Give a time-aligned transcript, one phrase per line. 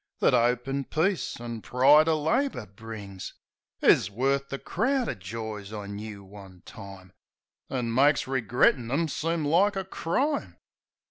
[0.19, 3.35] That 'ope an' peace an' pride o' labour brings,
[3.83, 7.13] Is worth the crowd of joys I knoo one time,
[7.69, 10.57] An' makes regrettin' 'em seem like a crime.